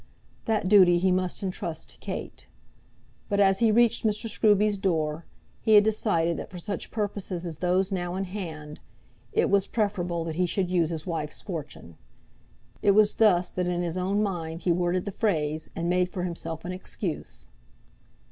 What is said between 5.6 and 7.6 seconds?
he had decided that for such purposes as